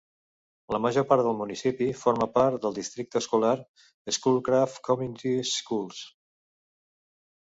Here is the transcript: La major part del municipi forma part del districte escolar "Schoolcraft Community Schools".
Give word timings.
La 0.75 0.77
major 0.83 1.03
part 1.09 1.23
del 1.25 1.35
municipi 1.41 1.89
forma 2.03 2.27
part 2.37 2.63
del 2.63 2.73
districte 2.79 3.21
escolar 3.21 3.53
"Schoolcraft 4.17 4.81
Community 4.89 5.35
Schools". 5.53 6.01